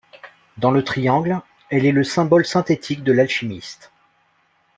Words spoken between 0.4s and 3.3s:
Dans le triangle, elle est le symbole synthétique de